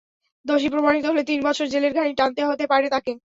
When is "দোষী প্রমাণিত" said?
0.45-1.05